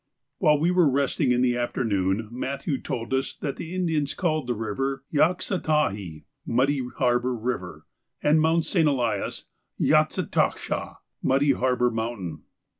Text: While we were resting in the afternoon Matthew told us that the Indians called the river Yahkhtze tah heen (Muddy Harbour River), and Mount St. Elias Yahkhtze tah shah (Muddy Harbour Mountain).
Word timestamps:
While 0.39 0.57
we 0.59 0.71
were 0.71 0.89
resting 0.89 1.31
in 1.31 1.43
the 1.43 1.55
afternoon 1.55 2.27
Matthew 2.31 2.81
told 2.81 3.13
us 3.13 3.35
that 3.35 3.57
the 3.57 3.75
Indians 3.75 4.15
called 4.15 4.47
the 4.47 4.55
river 4.55 5.03
Yahkhtze 5.13 5.61
tah 5.61 5.91
heen 5.91 6.23
(Muddy 6.43 6.81
Harbour 6.97 7.35
River), 7.35 7.85
and 8.23 8.41
Mount 8.41 8.65
St. 8.65 8.87
Elias 8.87 9.45
Yahkhtze 9.79 10.31
tah 10.31 10.55
shah 10.55 10.95
(Muddy 11.21 11.51
Harbour 11.51 11.91
Mountain). 11.91 12.41